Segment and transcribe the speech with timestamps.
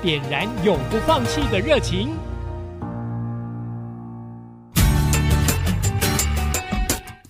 [0.00, 2.08] 点燃永不放弃的热情。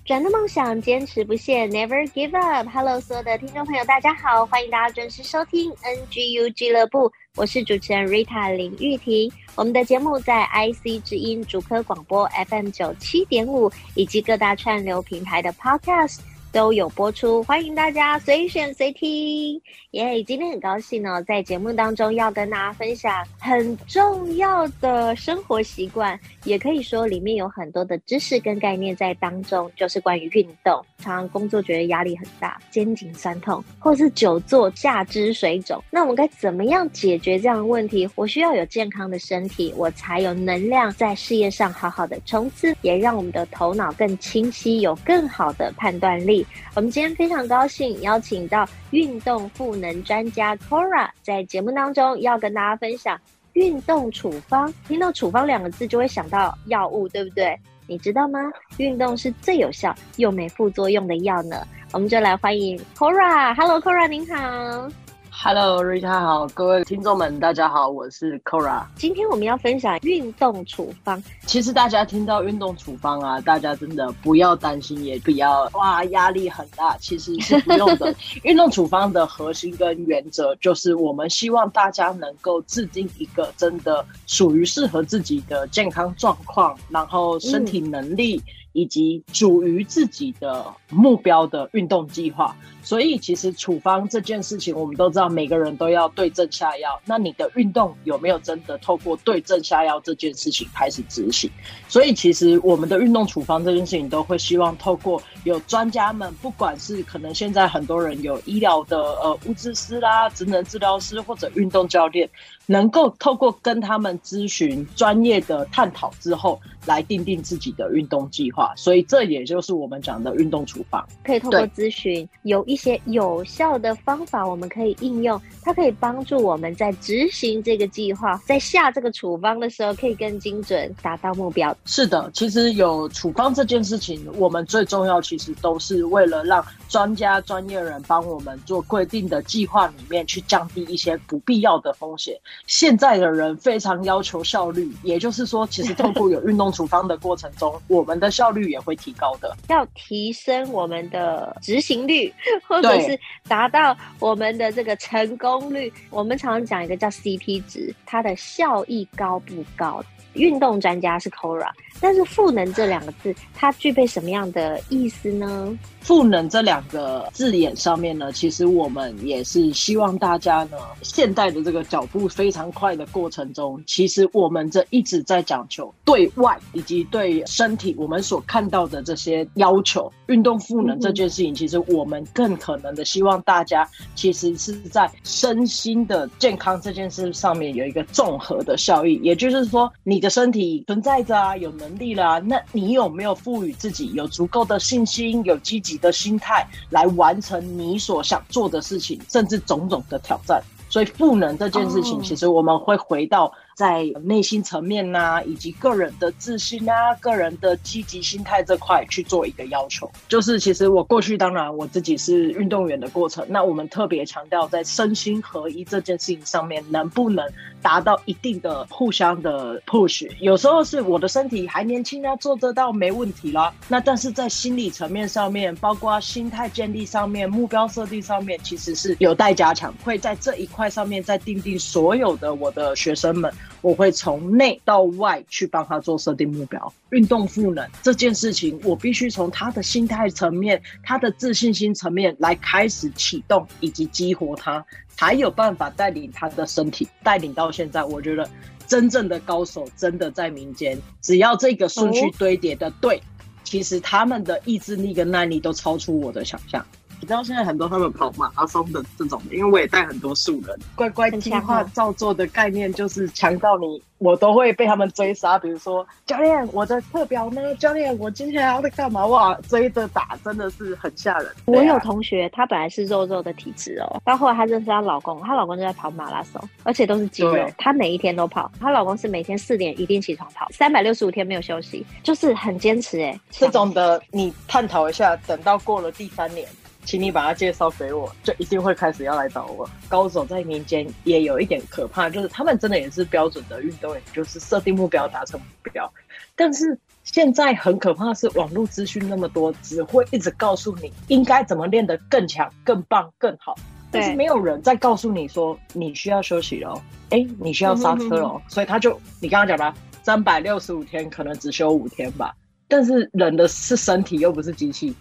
[0.04, 2.68] 转的梦想，坚持不懈，Never give up。
[2.68, 9.32] Hello，所有的听众朋友，大家好，欢迎大家准时收听 NGU 俱乐部，我是主持人 Rita 林玉婷。
[9.54, 16.18] 我们的节目在 IC 之音主科广播 FM 九七点五，以及各大串流平台的 Podcast。
[16.52, 19.60] 都有播出，欢迎大家随选随听。
[19.92, 30.84] 耶、今天很高兴呢、在节目当中要跟大家分享很重要的生活习惯，也可以说里面有很多的知识跟概念在当中，就是关于运动。
[30.98, 38.08] 常常工作觉得压力很大，肩颈酸痛，或是久坐下肢水肿，那我们该怎么样解决这样的问题？
[38.14, 46.37] 我需要有健康的身体，我才有能量在事业上好好的冲刺，也让我们的头脑更清晰，有更好的判断力。
[46.74, 53.18] 我们今天非常高兴邀请到运动赋能专家 Cora，在节目当中要跟大家分享
[53.52, 54.72] 运动处方。
[54.86, 57.58] 听到处方两个字就会想到药物，对不对？
[57.86, 58.38] 你知道吗？
[58.76, 61.66] 运动是最有效又没副作用的药呢。
[61.92, 63.54] 我们就来欢迎 Cora。
[63.54, 65.07] Hello，Cora，您好。
[65.40, 68.84] Hello，Rita 好，各位听众们，大家好，我是 Cora。
[68.96, 71.22] 今天我们要分享运动处方。
[71.46, 78.12] 其实大家听到运动处方啊，大家真的不要担心，也不要哇压力很大，其实是不用的。
[78.42, 88.38] 运动处方的核心跟原则就是，我们希望大家能够制定一个真的属于适合自己的健康状况，然后身体能力。
[88.38, 92.54] 嗯以及属于自己的目标的运动计划，
[92.88, 96.98] 所以其实处方这件事情，我们都知道每个人都要对症下药。
[97.04, 101.50] 那你的运动有没有真的透过对症下药这件事情开始执行？
[101.86, 112.26] 所以其实我们的运动处方这件事情，都会希望透过有专家们，不管是可能现在很多人有医疗的呃物质师啦、职能治疗师或者运动教练，
[112.64, 118.72] 能够透过跟他们咨询专业的探讨之后，来定定自己的运动计划。
[118.76, 131.76] 所以这也就是我们讲的运动处方，可以透过咨询有一些有效的方法，我们可以应用，它可以帮助我们在执行这个计划，在下这个处方的时候可以更精准，达到目标。
[131.84, 142.38] 是的，其实有处方这件事情，我们最重要其实都是为了让专家、专业人帮我们做规定的计划里面去降低一些不必要的风险。
[142.66, 148.58] 现在的人非常要求效率，也就是说，其实透过有运动处方的过程中，我们的效率。
[148.58, 152.34] 率也会提高的，要提升我们的执行率，
[152.68, 153.18] 或者是
[153.48, 155.92] 达到我们的这个成功率。
[156.10, 160.04] 我们常常讲一个叫 CP 值，它的效益高不高？
[160.34, 165.78] 运动专家是 Cora，但是赋能这两个字，它具备什么样的意思呢？
[166.00, 200.62] 赋能这两个字眼上面呢，其实我们也是希望大家呢，现代的这个脚步非常快的过程中，其实我们这一直在讲求对外以及对身体，我们所看到的这些要求，运动赋能这件事情，其实我们更可能的希望大家其实是在身心的健康这件事上面有一个综合的效益，也就是说，你的身体存在着啊，有能力了啊，那你有没有赋予自己有足够的信心，有积极的心态来完成你所想做的事情，甚至种种的挑战。
[200.90, 203.52] 所以赋能这件事情，其实我们会回到。
[203.78, 217.48] 在内心层面呐、啊，以及个人的自信啊，个人的积极心态这块去做一个要求，就是其实我过去当然我自己是运动员的过程，那我们特别强调在身心合一这件事情上面，能不能
[217.82, 220.28] 达到一定的互相的 push？
[220.40, 223.72] 有时候是我的身体还年轻啊，做得到没问题啦。
[223.88, 229.94] 那但是在心理层面上面，包括心态建立上面、目标设定上面，其实是有待加强。
[230.04, 233.52] 会在这一块上面再订定所有的我的学生们。
[233.80, 248.02] 我会从内到外去帮他做设定目标，运动赋能这件事情，我必须从他的心态层面、他的自信心层面来开始启动以及激活他，才有办法带领他的身体带领到现在。
[248.02, 248.48] 我觉得
[248.86, 253.22] 真正的高手真的在民间，只要这个顺序堆叠的对，
[253.62, 256.84] 其实他们的意志力跟耐力都超出我的想象。
[257.20, 264.02] 你知道现在很多他们跑马拉松的这种，因为我也带很多素人，乖乖听话照做的概念就是强到你。
[264.18, 267.72] 我都会被他们追杀，比如说教练，我的课表呢？
[267.76, 269.24] 教练，我今天还要在干嘛？
[269.26, 271.46] 哇，追着打真的是很吓人。
[271.46, 278.68] 啊、我有同学，她本来是肉肉的体质哦，到后来她认识她老公，她老公就在跑马拉松，而且都是肌肉，她每一天都跑。
[278.80, 283.38] 她老公是每天四点一定起床跑，三百六十五天没有休息，就是很坚持哎。
[283.52, 286.66] 这种的你探讨一下，等到过了第三年。
[287.08, 289.88] 请你把他介绍给我，就一定会开始要来找我。
[290.10, 296.12] 高手在民间也有一点可怕，就是他们真的也是标准的运动员，就是设定目标达成目标。
[296.54, 303.74] 但是现在很可怕的是，网络资讯那么多，只会一直告诉你应该怎么练得更强、更棒、更好，
[304.10, 307.00] 但是没有人在告诉你说你需要休息喽，
[307.30, 308.60] 哎，你需要刹车喽。
[308.68, 312.54] 所以他就你刚刚讲的三百六十五天可能只休五天吧，
[312.86, 315.16] 但是人的是身体又不是机器。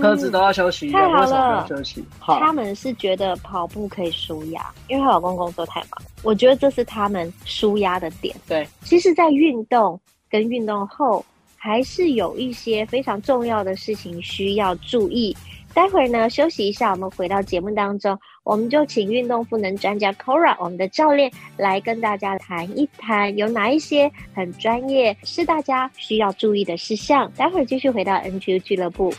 [0.00, 1.66] 车子都要休息，太好了。
[2.40, 5.90] 他们是觉得跑步可以舒压，因为她老公工作太忙。
[6.22, 8.34] 我觉得这是他们舒压的点。
[8.46, 11.24] 对，其实，在运动跟运动后，
[11.56, 15.36] 还是有一些非常重要的事情需要注意。
[15.74, 27.30] 待会儿呢，休息一下，我们回到节目当中，我们就请运动赋能专家 Cora，我们的教练来跟大家谈一谈，有哪一些很专业是大家需要注意的事项。
[27.36, 29.14] 待会儿继续回到 NQ 俱乐部。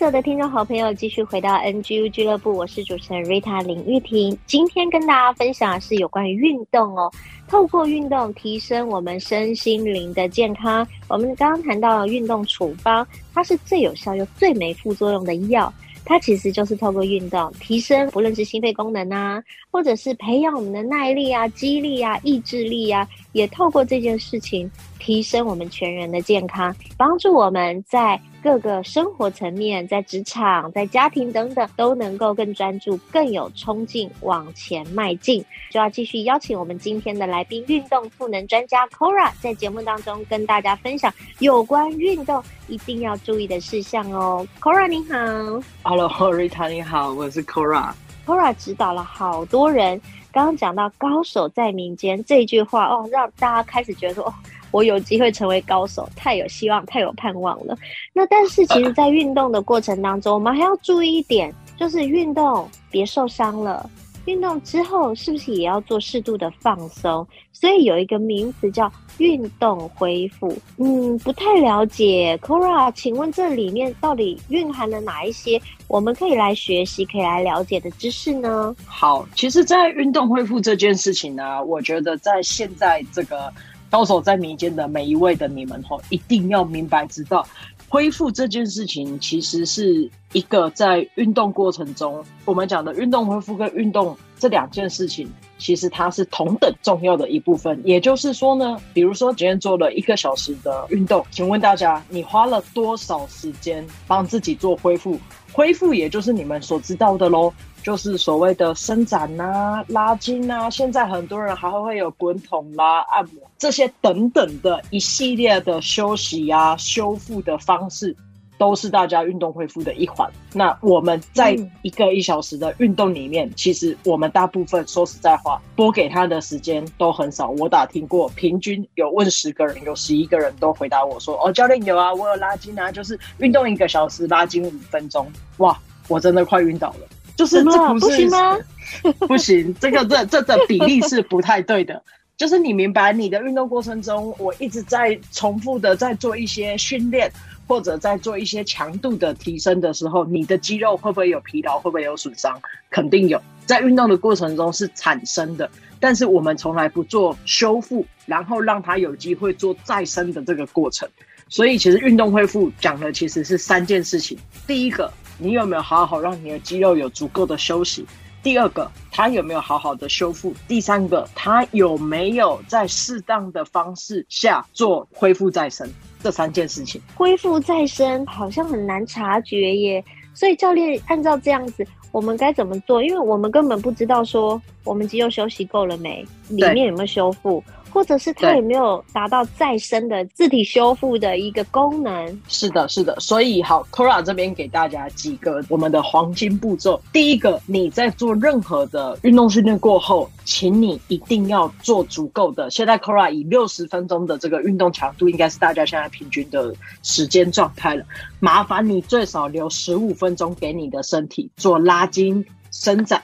[0.00, 4.34] 所有的听众好朋友继续回到 NGU 俱乐部，我是主持人 Rita 林玉婷。
[4.46, 7.12] 今天跟大家分享的是有关于运动哦，
[7.46, 10.88] 透过运动提升我们身心灵的健康。
[11.06, 15.70] 我们刚刚谈到运动处方，它是最有效又最没副作用的药。
[16.02, 28.20] 它其实就是透过运动提升，不论是心肺功能啊，或者是培养我们的耐力啊、肌力啊、意志力啊，也透过这件事情提升我们全人的健康，帮助我们在。
[28.42, 35.44] 各个生活层面，在职场、在家庭等等，都能够更专注、更有冲劲往前迈进。
[35.70, 44.48] 就要继续邀请我们今天的来宾——运动赋能专家 Cora，在节目当中跟大家分享有关运动一定要注意的事项哦。
[44.58, 47.92] Cora 你好，Hello，Rita 你好，我是 Cora。
[48.24, 50.00] Cora 指导了好多人，
[50.32, 54.34] 刚刚讲到“高手在民间”这句话哦，让大家开始觉得说哦。
[54.72, 57.76] 我有机会成为高手，太有希望，太有盼望了。
[58.12, 63.90] 那但是，其实，在运动的过程当中，我们还要注意一点，就是运动别受伤了。
[64.30, 67.26] 运动之后是不是也要做适度的放松？
[67.52, 70.56] 所以有一个名词叫运动恢复。
[70.76, 78.74] 嗯，不太了解，Cora，请问这里面到底蕴含了哪一些我们可以来学习、可以来了解的知识呢？
[78.86, 83.52] 好，其实，在运动恢复这件事情呢，我觉得在现在这个。
[83.90, 87.44] 高手在民间的每一位的你们吼，一定要明白知道，
[87.90, 95.28] 恢复这件事情其实是一个在运动过程中，我们讲的运动恢复跟运动这两件事情，
[95.58, 97.82] 其实它是同等重要的一部分。
[97.84, 105.18] 也就是说呢，比如说今天做了一个小时的运动，请问大家，你花了多少时间帮自己做恢复？
[105.52, 107.52] 恢复也就是你们所知道的喽。
[107.82, 118.14] 就是所谓的伸展呐、啊、拉筋啊，现在很多人还会会有滚筒啦、按摩这些等等的一系列的休息啊、修复的方式，
[118.58, 120.30] 都是大家运动恢复的一环。
[120.52, 127.48] 那我们在一个一小时的运动里面，嗯、其实我们大部分说实在话，拨给他的时间都很少。
[127.50, 135.26] 我打听过，平均有问十个人，有十一个人都回答我说：“哦，教练有啊，我有拉筋啊，就是运动一个小时，拉筋五分钟。”
[135.58, 137.08] 哇，我真的快晕倒了。
[137.40, 138.58] 就是这不是吗？
[139.26, 142.02] 不行，这个这这的比例是不太对的。
[142.36, 147.32] 就是你明白，你的运动过程中，我一直在重复的在做一些训练，
[147.66, 151.78] 或者在做一些强度的提升的时候，你的肌肉会不会有疲劳？
[151.78, 152.60] 会不会有损伤？
[152.90, 155.70] 肯定有，在运动的过程中是产生的。
[155.98, 161.08] 但是我们从来不做修复，然后让它有机会做再生的这个过程。
[161.48, 164.36] 所以，其实运动恢复讲的其实是三件事情。
[164.66, 165.10] 第一个。
[165.40, 168.06] 你有没有好好让你的肌肉有足够的休息？
[168.42, 170.54] 第二个，它有没有好好的修复？
[170.68, 175.88] 第三个，它有没有在适当的方式下做恢复再生？
[176.22, 180.04] 这三件事情，恢复再生好像很难察觉耶。
[180.34, 183.02] 所以教练按照这样子，我们该怎么做？
[183.02, 192.40] 因为我们根本不知道说我们肌肉休息够了没，里面有没有修复，或者是它有没有达到再生的自体修复的一个功能？
[192.48, 193.18] 是的，是的。
[193.20, 197.00] 所以好，Cora 这边给大家几个我们的黄金步骤。
[197.12, 202.70] 第一个，你在做任何的运动训练过后，请你一定要做足够的。
[202.70, 208.04] 现在 Cora 以六十分钟的这个运动强度，应该是大家现在平均的时间状态了。
[208.38, 213.22] 麻烦你最少留十五分钟给你的身体做拉筋伸展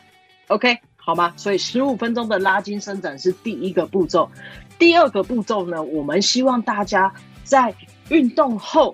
[0.48, 0.78] ，OK？
[1.06, 1.32] 好吗？
[1.36, 4.28] 所以十五分钟的拉筋伸展是第一个步骤。
[4.76, 7.72] 第二个步骤呢，我们希望大家在
[8.08, 8.92] 运动后，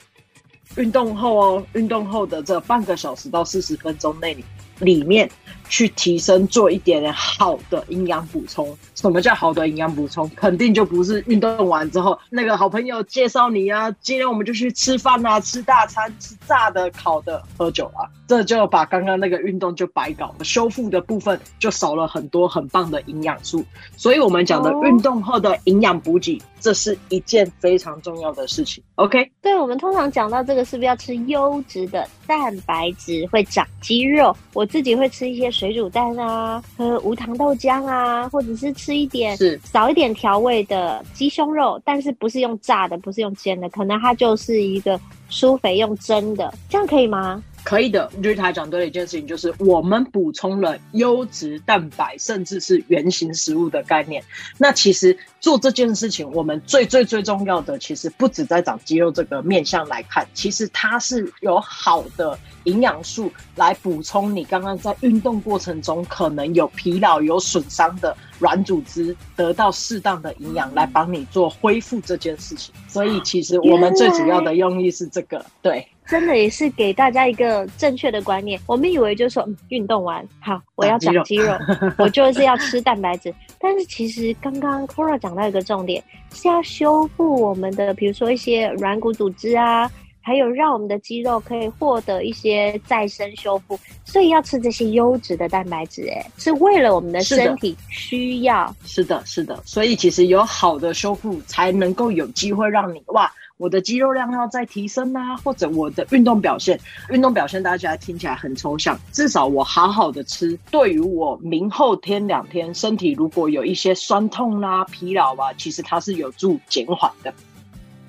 [0.77, 4.37] 运动后哦，运动后的这半个小时到四十分钟内
[4.79, 5.27] 里面。
[5.69, 8.77] 去提升，做一点点好的营养补充。
[8.95, 10.31] 什么叫好的营养补充？
[10.37, 23.65] 肯定就不是运动完之后那个好朋友介绍你啊，今天我们就去吃饭啊，吃大餐，吃炸的、烤的，喝酒啊，这就把刚刚那个运动就白搞了，修复的部分就少了很多很棒的营养素。
[23.97, 28.83] 所以我们讲的运动后的营养补给，这是一件非常重要的事情。
[28.97, 29.31] OK？
[29.41, 34.37] 对，我们通常讲到这个，是不是要吃优质的蛋白质会长肌肉？
[34.53, 35.52] 我自己会吃一些。
[35.53, 44.99] 水煮蛋啊，喝无糖豆浆啊，或者是吃一点是少一点调味的鸡胸肉，但是不是用炸的，不是用煎的，可能它就是一个
[45.31, 47.43] 酥肥用蒸的，这样可以吗？
[47.65, 54.23] 可以的，就是他讲对了一件事情，就是我们补充了优质蛋白，甚至是原型食物的概念。
[54.59, 62.39] 那其实做这件事情，我们最最最重要的，其实不止在长肌肉这个面向来看，其实它是有好的。
[62.65, 72.75] 营养素来补充你刚刚在运动过程中可能有疲劳、有损伤的软组织，得到适当的营养来帮你做恢复这件事情。
[72.89, 78.61] 所以其实我们最主要的用意是这个，对，真的也是给大家一个正确的观念。
[78.67, 81.57] 我们以为就是说，嗯，运动完好，我要长肌肉，
[81.99, 83.33] 我就是要吃蛋白质。
[83.61, 86.03] 但是其实刚刚 Cora 讲到一个重点，
[86.35, 89.89] 是要修复我们的，比如说一些软骨组织啊。
[90.23, 98.75] 还有让我们的肌肉可以获得一些再生修复，所以要吃这些优质的蛋白质，哎，是为了我们的身体需要。
[98.87, 106.79] 是的，是的，所以其实有好的修复，才能够有机会让你哇，我的肌肉量要再提升啊，或者我的运动表现，
[107.11, 117.35] 运动表现大家听起来很抽象，至少我好好的吃，对于我明后天两天身体如果有一些酸痛啦、疲劳啊，其实它是有助减缓的。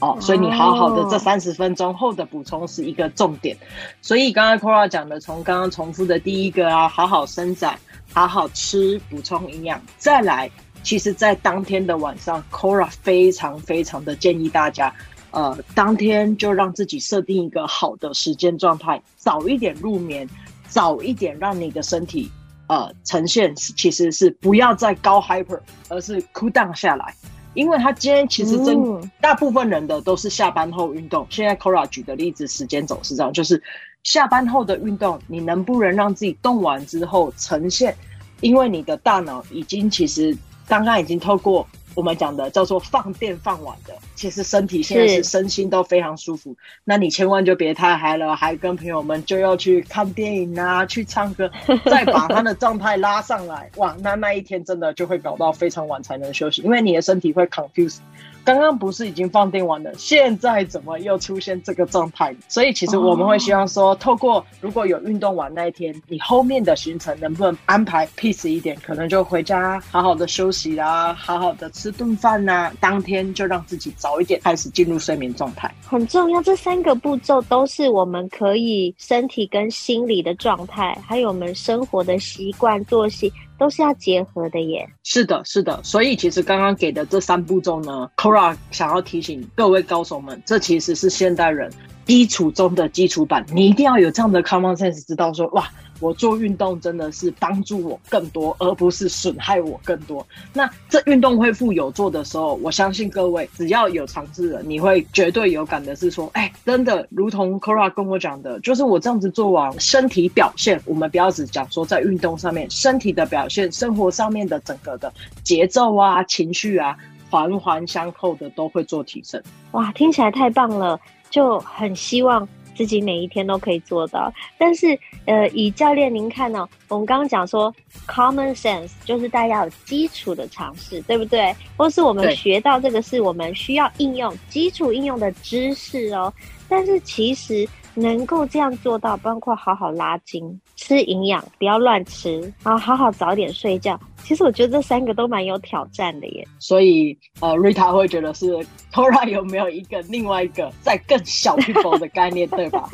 [0.03, 3.55] 哦，所以你好好的这三十分钟后的补充是一个重点。
[4.01, 7.79] 所以刚刚 Cora 讲的，从刚刚重复的第一个啊，好好伸展，
[8.11, 10.51] 好好吃，补充营养，再来，
[10.83, 14.93] 其实，在当天的晚上，Cora 非常非常的建议大家，
[15.31, 20.27] 呃，当天就让自己设定一个好的时间状态，早一点入眠，
[20.67, 22.29] 早一点让你的身体
[22.67, 27.15] 呃呈现，其实是不要再高 hyper，而是 cool down 下来。
[27.53, 28.77] 因为他今天其实真
[29.21, 31.25] 大部分人的都是下班后运动。
[31.29, 33.61] 现在 Cora 举的例子时间总是这样，就是
[34.03, 37.95] 下班后的运动，你能不能让自己动完之后呈现？
[38.41, 41.67] 因为你的大脑已经其实刚刚已经透过。
[41.95, 46.55] 我们讲的叫做放电放完的，其实身体现在是身心都非常舒服。
[46.83, 51.51] 那你千万就别太嗨了，还跟朋友们就要去看电影啊，去唱歌，
[51.85, 57.97] 再把他的 状态拉上来，哇，那那一天真的就会搞到非常晚才能休息，因为你的身体会 confuse。
[58.45, 62.35] 刚刚不是已经放电完了，现在怎么又出现这个状态？
[62.49, 68.77] 所以其实我们会希望说，透过如果有运动完那一天，你后面的行程能不能安排 peace 一点？
[68.85, 75.73] 可能就回家好好的休息啦，好好的吃顿饭呐，当天就让自己早一点开始进入睡眠状态。
[75.85, 83.31] 很重要，这三个步骤都是我们可以身体跟心理的状态，还有我们生活的习惯作息。
[83.57, 84.87] 都是要结合的耶。
[85.03, 85.81] 是的，是的。
[85.83, 91.71] 所以其实刚刚给的这三步骤呢，Kora 想要提醒各位高手们，这其实是现代人
[92.05, 93.45] 基础中的基础版。
[93.53, 95.69] 你一定要有这样的 common sense，知道说哇。
[96.03, 100.27] 我做运动真的是帮助我更多，而不是损害我更多。
[100.51, 115.09] 那这运动恢复有做的时候，我相信各位只要有尝试了，你会绝对有感的是说，哎，真的如同 Cora 跟我讲的，就是我这样子做完，身体表现，我们不要只讲说在运动上面，身体的表现，生活上面的整个的
[115.41, 116.97] 节奏啊、情绪啊，
[117.29, 119.41] 环环相扣的都会做提升。
[119.71, 122.45] 哇，听起来太棒了，就很希望。
[122.75, 126.69] 自己每一天都可以做到，但是，呃，以教练您看呢、哦？
[126.89, 127.73] 我们刚刚讲说
[128.07, 131.55] ，common sense 就是大家有基础的尝试，对不对？
[131.77, 136.33] 或是我们学到这个是我们需要应用基础应用的知识哦。
[136.67, 143.99] 但是其实能够这样做到，包括好好拉筋、吃营养、不要乱吃，然后好好早点睡觉。
[144.23, 146.47] 其实我觉得这三个都蛮有挑战的耶。
[146.57, 148.55] 所以，呃，Rita 会觉得是
[148.91, 152.89] Cora 有没有一个另外一个在更小 people 的概念， 对吧？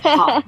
[0.00, 0.42] 好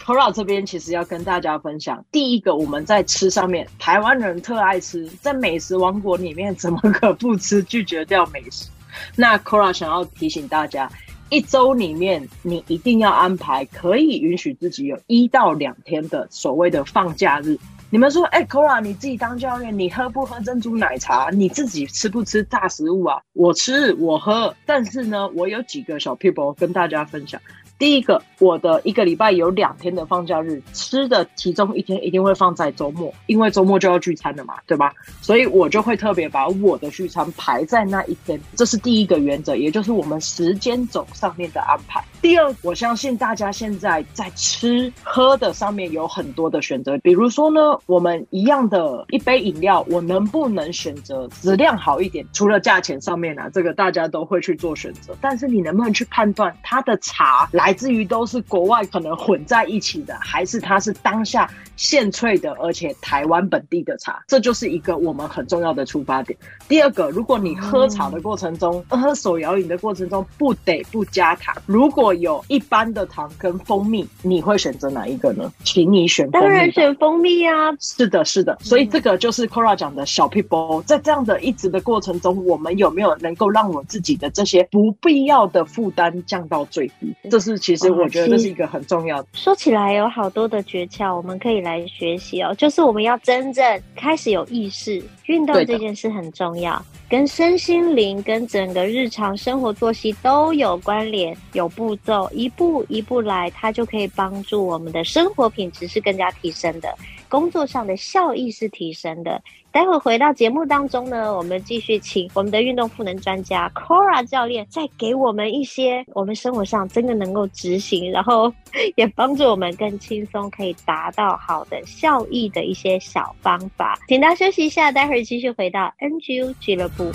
[0.00, 7.62] ，Cora 这边其实要跟大家分享，第一个我们在吃上面，台湾人特爱吃，在美食王国里面怎么可不吃？
[7.64, 8.68] 拒绝掉美食。
[9.16, 10.88] 那 Cora 想要提醒大家。
[11.30, 17.58] 一周里面，你一定要安排可以允许自己有一到两天的所谓的放假日。
[17.90, 21.30] 你们说，哎，Cora，你自己当教练，你喝不喝珍珠奶茶？
[21.30, 23.20] 你自己吃不吃大食物啊？
[23.34, 24.54] 我吃，我喝。
[24.64, 27.40] 但是呢，我有几个小 people 跟大家分享。
[27.78, 34.92] 第一个，我的一个礼拜有两天的放假日，吃的其中一天一定会放在周末，因为周末就要聚餐了嘛，对吧？
[35.20, 42.02] 所以我就会特别把我的聚餐排在那一天，这是第一个原则，也就是我们时间轴上面的安排。
[42.20, 52.26] 第二，我相信大家现在在吃喝的上面有很多的选择，比如说呢，我们一样的一杯饮料，我能不能选择质量好一点？
[52.32, 57.67] 除了价钱上面啊，这个大家都会去做选择，但是你能不能去判断它的茶来？
[57.68, 66.38] 来自于都是国外可能混在一起的，还是它是当下现萃的，而且台湾本地的茶，这就是一个我们很重要的出发点。
[66.66, 75.52] 第二个，如果你喝茶的过程中，嗯、喝手摇饮的过程中不得不加糖，如果有一般的糖跟蜂蜜，你会选择哪一个呢？
[75.62, 76.48] 请你选蜂蜜。
[76.48, 77.70] 当然选蜂蜜啊！
[77.78, 78.56] 是的，是的。
[78.62, 87.14] 所以这个就是 Cora 讲的小 people，，在这样的一直的过程中，我们有没有能够让我自己的这些不必要的负担降到最低？
[87.30, 87.57] 这是。
[87.58, 89.28] 其实我觉得这是一个很重要的。
[89.32, 92.54] 说起来有好多的诀窍，我们可以来学习哦。
[92.56, 106.94] 就是我们要真正开始有意识，运动这件事很重要，跟身心灵、跟整个日常生活作息都有关联，有步骤，一步一步来，它就可以帮助我们的生活品质是更加提升的，
[107.28, 109.42] 工作上的效益是提升的。
[109.70, 118.52] 待会回到节目当中呢，我们继续请我们的运动赋能专家 Cora 教练，再给我们一些我们生活上真的能够执行，然后
[118.96, 123.98] 也帮助我们更轻松可以达到好的效益的一些小方法。
[124.08, 127.12] 请大家休息一下，待会儿继续回到 NGU 俱乐部。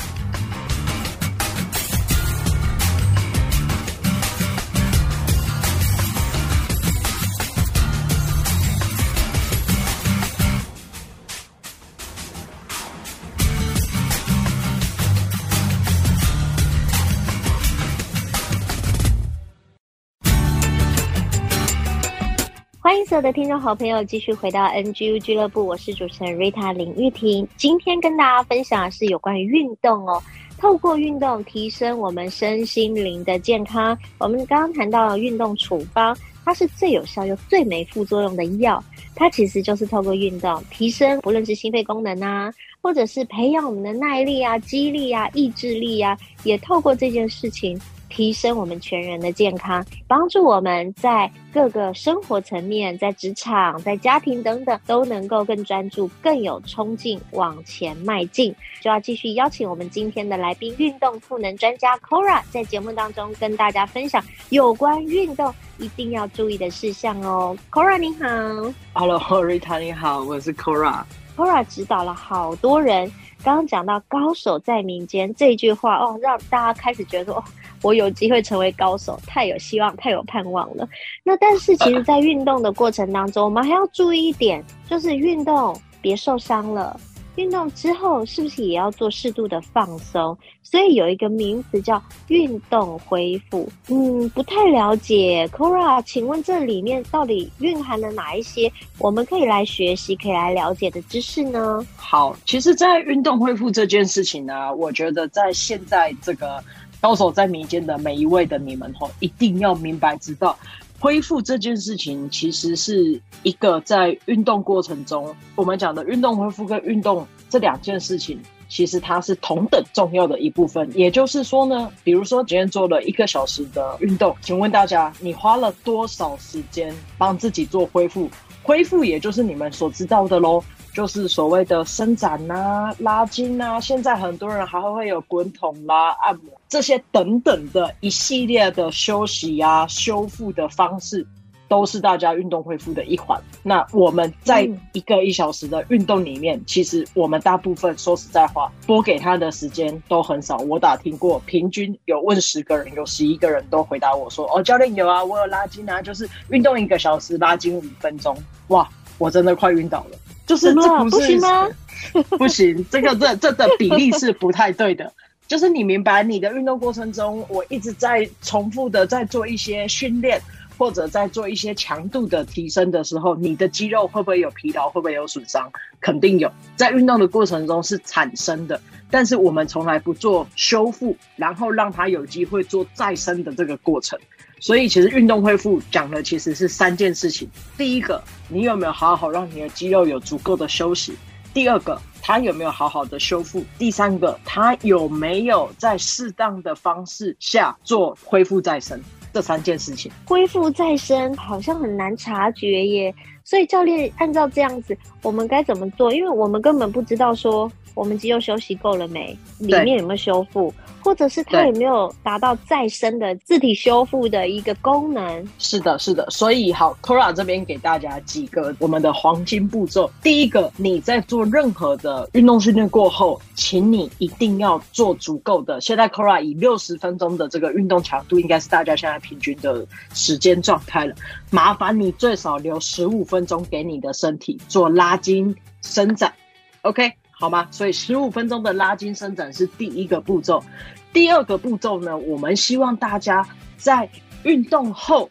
[22.94, 27.48] 欢迎所有的听众好朋友继续回到 NGU 俱乐部，我是主持人 Rita 林玉婷。
[27.58, 30.22] 今天跟大家分享的是有关于运动哦，
[30.60, 33.98] 透过运动提升我们身心灵的健康。
[34.20, 38.82] 我们刚刚谈到了运动处方，它是最有效又最没副作用的药，
[39.16, 47.76] 它其实就是透过运动提升，不论是心肺功能啊，或者是培养我们的耐力啊、肌力啊、意志力啊，也透过这件事情。
[48.14, 58.56] 提升我们全人的健康，帮助我们在各个生活层面，在职场、在家庭等等，都能够更专注、更有冲劲往前迈进。
[58.82, 67.58] 就要继续邀请我们今天的来宾——运动赋能专家 Cora，在节目当中跟大家分享有关运动一定要注意的事项哦。
[67.72, 71.04] Cora 你好，Hello，Rita 你好，我是 Cora。
[71.36, 73.12] Cora 指导了好多人，
[73.44, 77.44] 刚刚讲到“高手在民间”这句话哦，让大家开始觉得哦。
[77.84, 80.88] 我有机会成为高手，太有希望，太有盼望了。
[81.24, 87.00] 那但是，其实，在运动的过程当中，我们还要注意一点，就是运动别受伤了。
[87.36, 90.38] 运动之后是不是也要做适度的放松？
[90.62, 93.68] 所以有一个名词叫运动恢复。
[93.90, 101.84] 嗯，不太了解，Cora，请问这里面到底蕴含了哪一些我们可以来学习、可以来了解的知识呢？
[101.96, 106.64] 好，其实，在运动恢复这件事情呢，我觉得在现在这个。
[107.04, 110.58] 高手在民间的每一位的你们吼，一定要明白知道，
[111.02, 118.40] 恢复这件事情其实是一个在运动过程中，我们讲的运动恢复跟运动这两件事情，
[118.70, 120.90] 其实它是同等重要的一部分。
[120.96, 128.30] 也就是说呢，比如说今天做了一个小时的运动，请问大家，你花了多少时间帮自己做恢复？
[128.62, 130.64] 恢复也就是你们所知道的喽。
[130.94, 141.26] 就是所谓的伸展呐、拉筋呐，现在很多人还会会有滚筒啦、按摩这些等等的一系列的休息啊、修复的方式，
[141.68, 143.42] 都是大家运动恢复的一环。
[143.64, 150.58] 那我们在一个一小时的运动里面，其实我们大部分说实在话，拨给他的时间都很少。
[150.58, 158.38] 我打听过，平均有问十个人，有十一个人都回答我说：“哦，教练有啊，我有拉筋啊，就是运动一个小时，拉筋五分钟。”
[158.70, 160.18] 哇，我真的快晕倒了。
[160.46, 161.68] 就是这不是吗？
[162.38, 165.12] 不行，这个这这的比例是不太对的。
[165.48, 170.42] 就是你明白，你的运动过程中，我一直在重复的在做一些训练，
[170.78, 174.90] 或者在做一些强度的提升的时候，你的肌肉会不会有疲劳？
[174.90, 175.70] 会不会有损伤？
[176.00, 178.80] 肯定有，在运动的过程中是产生的。
[179.12, 184.18] 但是我们从来不做修复，然后让它有机会做再生的这个过程。
[184.64, 191.18] 所以，其实运动恢复讲的其实是三件事情：第一个，你有没有好好让你的肌肉有足够的休息？
[191.54, 193.62] 第二个，它有没有好好的修复？
[193.78, 198.98] 第三个，它有没有在适当的方式下做恢复再生？
[199.34, 203.14] 这三件事情，恢复再生好像很难察觉耶。
[203.44, 206.14] 所以教练按照这样子，我们该怎么做？
[206.14, 210.74] 因为我们根本不知道说我们肌肉休息够了没，里面有没有修复。
[211.04, 215.48] 或者是它有没有达到再生的自体修复的一个功能？
[215.60, 216.28] 是的，是的。
[216.30, 220.10] 所以好，Cora 这边给大家几个我们的黄金步骤。
[220.22, 225.82] 第一个，你在做任何的运动训练过后，请你一定要做足够的。
[225.82, 231.14] 现在 Cora 以六十分钟的这个运动强度，应该是大家现在平均的时间状态了。
[231.52, 236.34] 麻烦你最少留十五分钟给你的身体做拉筋伸展
[236.82, 237.12] ，OK？
[237.44, 237.68] 好吗？
[237.72, 240.64] 所以十五分钟的拉筋伸展是第一个步骤。
[241.12, 244.10] 第二个步骤呢，我们希望大家在
[244.44, 245.30] 运动后，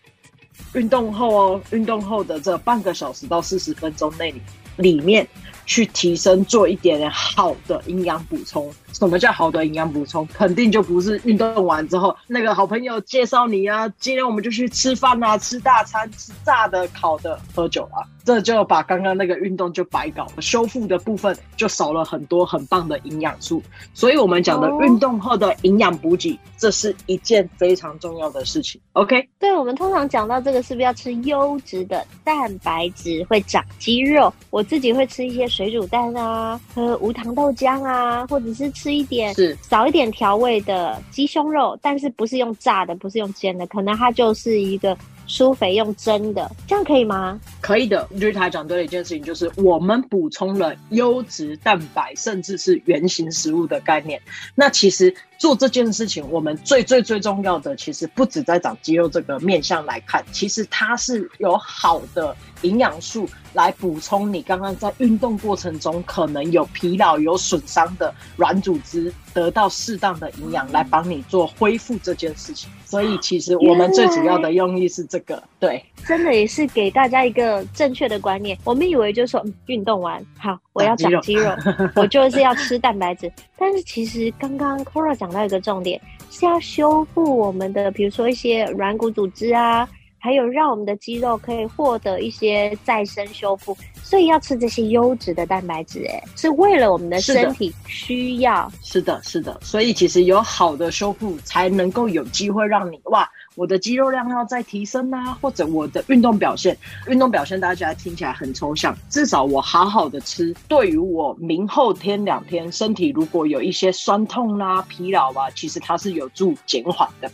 [0.75, 4.35] 运动后哦，运动后的这半个小时到四十分钟内
[4.77, 5.27] 里面。
[5.67, 8.73] 去提升，做一点点好的营养补充。
[8.93, 10.27] 什么叫好的营养补充？
[10.35, 23.63] 肯定就不是运动完之后那个好朋友介绍你啊，今天我们就去吃饭啊，吃大餐，吃炸的、烤的，喝酒啊，这就把刚刚那个运动就白搞了，修复的部分就少了很多很棒的营养素。
[23.95, 28.79] 所以我们讲的运动后的营养补给，这是一件非常重要的事情。
[28.93, 29.27] OK？
[29.39, 34.33] 对，我们通常讲到这个，是不是要吃优质的蛋白质会长肌肉？
[34.51, 35.49] 我自己会吃一些。
[35.53, 44.97] 水煮蛋啊，喝无糖豆浆啊，或者是吃一点是少一点调味的鸡胸肉，但是不是用炸的，不是用煎的，可能它就是一个。
[45.29, 47.41] 酥肥用蒸的，这样可以吗？
[47.61, 48.07] 可以的。
[48.15, 54.21] 就是他讲对了一件事情，就是我们补充了优质蛋白，甚至是原型食物的概念。
[54.55, 72.71] 那其实做这件事情，我们最最最重要的，其实不止在长肌肉这个面向来看，其实它是有好的营养素来补充你刚刚在运动过程中可能有疲劳、有损伤的软组织，得到适当的营养来帮你做恢复这件事情。
[72.85, 78.57] 所以其实我们最主要的用意是这个，对，真的也是给大家一个正确的观念。
[78.63, 81.55] 我们以为就是说，嗯，运动完好，我要长肌肉，
[81.97, 83.31] 我就是要吃蛋白质。
[83.59, 89.89] 但是其实刚刚 Cora 讲到一个重点，是要修复我们的，比如说一些软骨组织啊。
[90.25, 98.71] 还有让我们的肌肉可以获得一些再生修复，所以要吃这些优质的蛋白质，哎，是为了我们的身体需要。
[98.85, 103.29] 是的，是的，所以其实有好的修复，才能够有机会让你哇，
[103.63, 117.31] 我的肌肉量要再提升啊，或者我的运动表现，运动表现大家听起来很抽象，至少我好好的吃，对于我明后天两天身体如果有一些酸痛啊、疲劳啊，其实它是有助减缓的。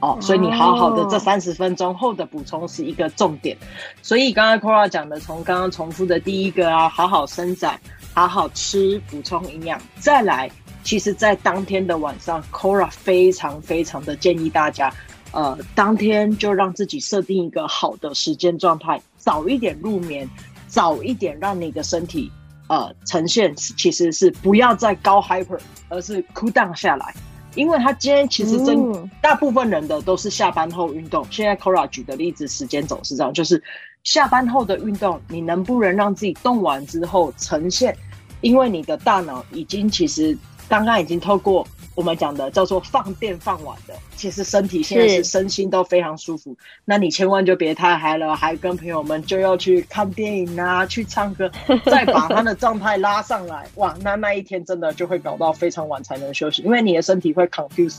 [0.00, 3.56] 哦，所以你好好的这三十分钟后的补充是一个重点。
[4.02, 7.80] 所以刚刚 Cora 讲的，从刚刚重复的第一个啊，好好伸展，
[8.12, 10.50] 好好吃，补充营养，再来，
[10.84, 14.92] 其实，在当天的晚上，Cora 非常非常的建议大家，
[15.32, 20.26] 呃，当天就让自己设定一个好的时间状态，早一点入眠，
[20.66, 22.30] 早一点让你的身体
[22.68, 25.58] 呃呈现，其实是不要再高 hyper，
[25.88, 27.14] 而是 cool down 下来。
[27.54, 31.26] 因为他今天其实真大部分人的都是下班后运动。
[31.30, 33.62] 现在 Cora 举的例子，时间总是这样，就是
[34.04, 37.96] 下班后的运动，你能不能让自己动完之后呈现？
[38.42, 40.36] 因为你的大脑已经其实
[40.68, 41.66] 刚刚已经透过。
[41.96, 46.54] 我们讲的叫做放电放晚的，其实身体现在是身心都非常舒服。
[46.84, 51.50] 那你千万就别太嗨了，还跟朋友们就要去看电影啊，去唱歌，
[51.86, 57.96] 再把他的状态拉上来，哇，那那一天真的就会搞到非常晚才能休息，因为你的身体会 confuse，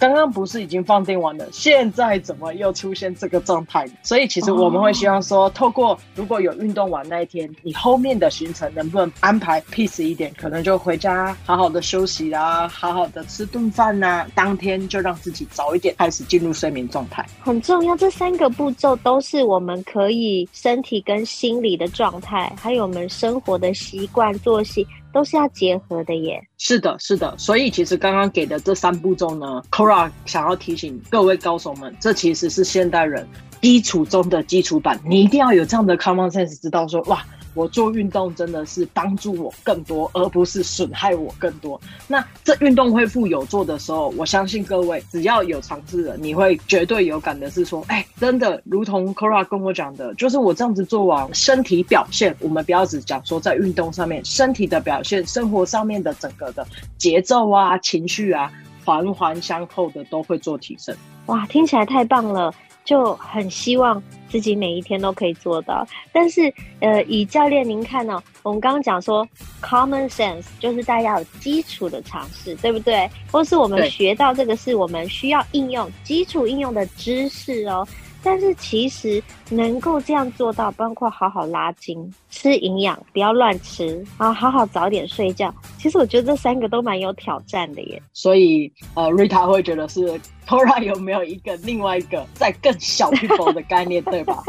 [0.00, 3.86] 刚刚不是已经放电完了，现在怎么又出现这个状态？
[4.02, 10.32] 所以其实我们会希望说，透过如果有运动完那一天，你后面的行程能不能安排 peace 一点？
[10.38, 17.26] 可能就回家好好的休息啊，好好的吃顿饭呐，当天就让自己早一点开始进入睡眠状态。
[17.40, 24.86] 很重要，这三个步骤都是我们可以身体跟心理的状态，还有我们生活的习惯作息。
[25.12, 26.40] 都是要结合的耶。
[26.58, 27.36] 是的，是的。
[27.38, 33.26] 所以其实刚刚给的这三步骤呢，Kora 想要提醒各位高手们，这其实是现代人
[33.60, 35.00] 基础中的基础版。
[35.04, 37.24] 你一定要有这样的 common sense，知道说哇。
[37.54, 41.80] 我做运动真的是帮助我更多，而不是损害我更多。
[42.06, 56.66] 那这运动恢复有做的时候，我相信各位只要有尝试的，你会绝对有感的是说，哎，真的如同 Cora 跟我讲的，就是我这样子做完，身体表现，我们不要只讲说在运动上面，身体的表现，生活上面的整个的
[56.98, 58.50] 节奏啊、情绪啊，
[58.84, 60.94] 环环相扣的都会做提升。
[61.26, 62.52] 哇，听起来太棒了。
[62.90, 69.24] 就很希望自己每一天都可以做到，但是，呃，以教练您看呢、哦，我们刚刚讲说
[69.62, 73.08] ，common sense 就是大家有基础的尝试，对不对？
[73.30, 77.86] 或是我们学到这个是我们需要应用基础应用的知识哦。
[78.22, 85.54] 但是其实能够这样做到，包括好好拉筋、吃营养、不要乱吃，然后好好早点睡觉。
[85.78, 88.02] 其实我觉得这三个都蛮有挑战的耶。
[88.12, 94.42] 所以呃，Rita 会觉得是 Cora 有没有一个另外一个在更小 people 的概念，对吧？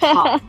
[0.14, 0.40] 好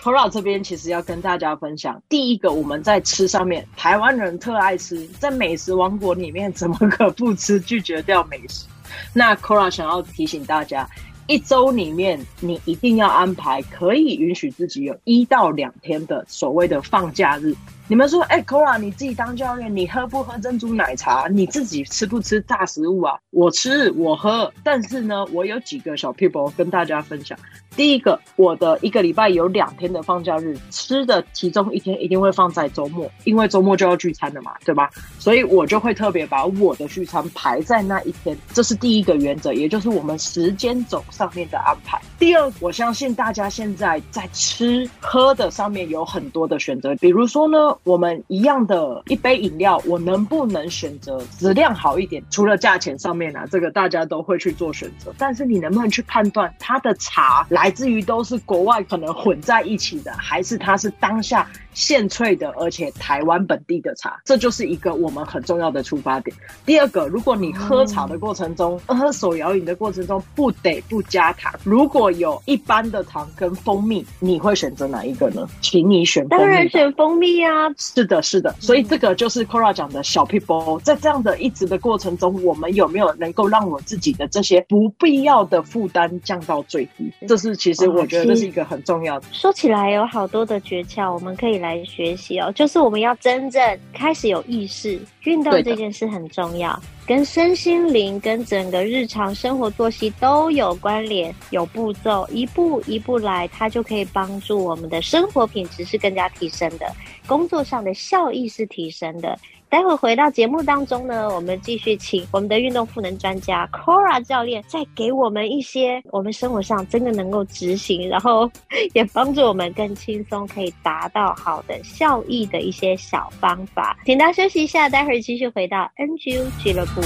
[0.00, 7.58] ，Cora 这边其实要跟大家分享，第一个我们在吃上面，台湾人特爱吃，在美食王国里面怎么可不吃？
[7.60, 8.66] 拒绝掉美食。
[9.12, 10.88] 那 Cora 想要提醒大家。
[11.28, 17.54] 一周里面，你一定要安排可以允许自己有一到两天的所谓的放假日。
[17.86, 21.28] 你们说，哎、欸、Cora 你自己当教练，你喝不喝珍珠奶茶？
[21.28, 23.18] 你自己吃不吃炸食物啊？
[23.30, 24.50] 我吃，我喝。
[24.64, 27.38] 但是呢，我有几个小 people 跟大家分享。
[27.78, 34.90] 第一个，我的一个礼拜有两天的放假日，吃的其中一天一定会放在周末，因为周末就要聚餐了嘛，对吧？
[35.20, 42.00] 所以我就会特别把我的聚餐排在那一天，这是第一个原则，也就是我们时间轴上面的安排。
[42.18, 47.56] 第二，我相信大家现在在吃喝的上面有很多的选择，比如说呢。
[47.84, 52.22] 我们一样的一杯饮料，我能不能选择质量好一点？
[52.28, 55.14] 除了价钱上面啊，这个大家都会去做选择。
[55.16, 61.48] 但是你能不能去判断它的茶来自于都是国外可能混在一起的，还是它是当下
[61.78, 64.20] 现萃的，而且台湾本地的茶？
[64.24, 66.36] 这就是一个我们很重要的出发点。
[66.66, 75.48] 第二个，如果你喝茶的过程中，嗯、喝手摇饮的过程中不得不加糖，如果有一般的糖跟蜂蜜，你会选择哪一个呢？
[75.60, 76.44] 请你选蜂蜜。
[76.44, 77.70] 当然选蜂蜜啊。
[77.76, 87.12] 是的，是的，所以这个就是 Cora 讲的小 people，，在这样的一直的过程中，我们有没有能够让我自己的这些不必要的负担降到最低？
[87.28, 89.26] 这是其实我觉得这是一个很重要的。
[89.30, 92.52] 说起来有好多的诀窍，我们可以来学习哦。
[92.52, 106.86] 就是我们要真正开始有意识，运动这件事很重要，跟身心灵、跟整个日常生活作息都有关联，有步骤，一步一步来，它就可以帮助我们的生活品质是更加提升的。
[107.26, 109.38] 工作上的效益是提升的。
[109.70, 118.50] 待会回到节目当中呢，我们继续请我们的运动赋能专家 Cora 教练，再给我们一些我们生活上真的能够执行，然后
[118.94, 123.98] 也帮助我们更轻松可以达到好的效益的一些小方法。
[124.06, 127.02] 请大家休息一下，待会儿继续回到 NGU 俱乐部。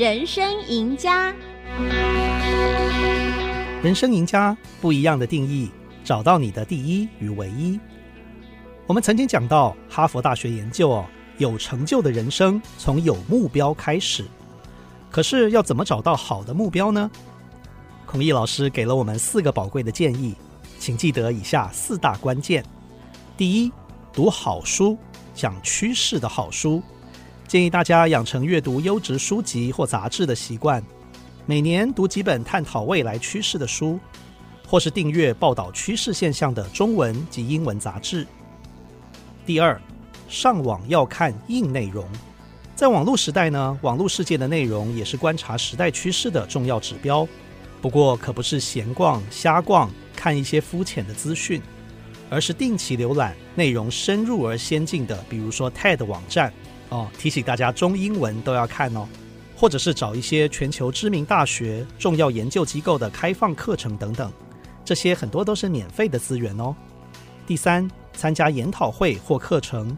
[0.00, 1.30] 人生赢家，
[3.82, 5.70] 人生赢家不一样的定义，
[6.02, 7.78] 找到你的第一与唯一。
[8.86, 11.04] 我们曾经讲到，哈佛大学研究哦，
[11.36, 14.24] 有成就的人生从有目标开始。
[15.10, 17.10] 可是要怎么找到好的目标呢？
[18.06, 20.34] 孔毅老师给了我们四个宝贵的建议，
[20.78, 22.64] 请记得以下四大关键：
[23.36, 23.70] 第一，
[24.14, 24.96] 读好书，
[25.34, 26.82] 讲趋势的好书。
[27.50, 30.80] 建议大家养成阅读优质书籍或杂志的习惯，
[31.46, 33.98] 每年读几本探讨未来趋势的书，
[34.68, 38.24] 或是订阅报道趋势现象的中文及英文杂志。
[39.44, 39.82] 第二，
[40.28, 42.06] 上网要看硬内容，
[42.76, 47.26] 在网络时代呢，网络世界的内容也是观察时代趋势的重要指标。
[47.82, 51.60] 不过，可不是闲逛、瞎逛，看一些肤浅的资讯。
[52.32, 56.52] 而是定期浏览内容深入而先进的，比如说 TED 网站
[56.90, 59.08] 哦，提醒大家中英文都要看哦，
[59.56, 64.30] 或者是找一些全球知名大学、重要研究机构的开放课程等等，
[64.84, 66.74] 这些很多都是免费的资源哦。
[67.46, 69.96] 第三，参加研讨会或课程，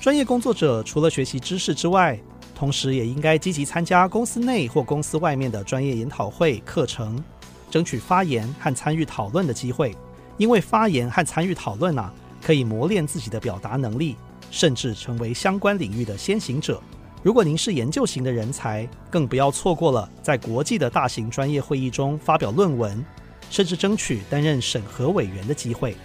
[0.00, 2.18] 专业工作者除了学习知识之外，
[2.54, 7.22] 同时也应该积极参加公司内或公司外面的专业研讨会课程，
[7.70, 9.94] 争取发言和参与讨论的机会。
[10.36, 14.16] 因为发言和参与讨论啊，可以磨练自己的表达能力，
[14.50, 16.82] 甚至成为相关领域的先行者。
[17.22, 23.04] 如果您是研究型的人才，更不要错过了在国际的大型专业会议中发表论文，
[23.50, 25.96] 甚至争取担任审核委员的机会。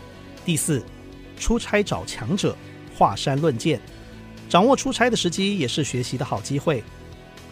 [0.43, 0.83] 第四，
[1.37, 2.55] 出差找强者，
[2.97, 3.79] 华山论剑。
[4.49, 6.83] 掌握出差的时机也是学习的好机会。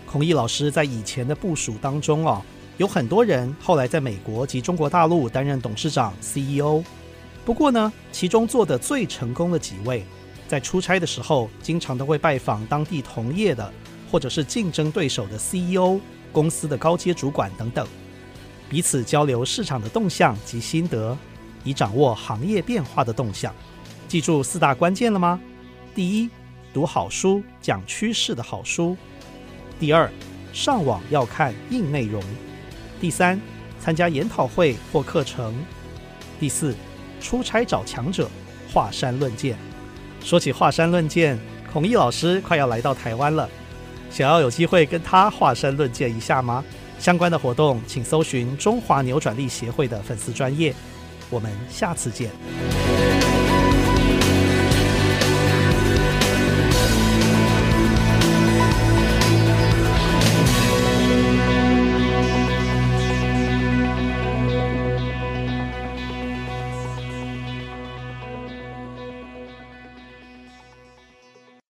[0.06, 2.44] 孔毅老师在以前的部署当中啊。
[2.78, 6.84] 有很多人后来在美国及中国大陆担任董事长、CEO。
[7.46, 10.04] 不过呢，其中做得最成功的几位，
[10.52, 13.72] 在出差的时候，经常都会拜访当地同业的
[14.12, 15.98] 或者是竞争对手的 CEO、
[16.30, 17.88] 公司的高阶主管等等，
[18.70, 21.18] 彼此交流市场的动向及心得，
[21.64, 23.56] 以掌握行业变化的动向。
[24.10, 25.40] 记住四大关键了吗？
[25.96, 26.30] 第一，
[26.74, 28.98] 读好书，讲趋势的好书；
[29.80, 30.12] 第二，
[30.52, 32.22] 上网要看硬内容。
[33.00, 33.40] 第三，
[33.80, 35.54] 参加研讨会或课程；
[36.42, 36.76] 第四，
[37.22, 38.30] 出差找强者，
[38.74, 39.58] 华山论剑。
[40.24, 41.38] 说起华山论剑，
[41.72, 43.50] 孔毅老师快要来到台湾了，
[44.10, 46.64] 想要有机会跟他华山论剑一下吗？
[47.00, 50.74] 相关的活动，请搜寻中华扭转力协会的粉丝专业。
[51.30, 52.30] 我们下次见。